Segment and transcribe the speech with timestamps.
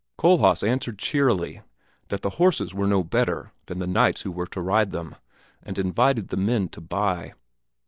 [0.17, 1.61] Kohlhaas answered cheerily
[2.07, 5.15] that the horses were no better than the knights who were to ride them,
[5.61, 7.33] and invited the men to buy.